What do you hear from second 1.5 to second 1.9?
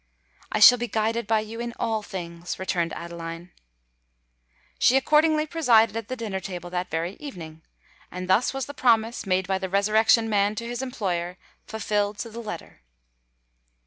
in